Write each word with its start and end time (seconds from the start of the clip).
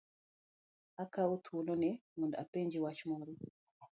Akawo 1.03 1.33
thuolo 1.43 1.73
ni 1.81 1.89
mondo 2.17 2.35
apenji 2.43 2.77
wach 2.83 3.01
moro. 3.09 3.33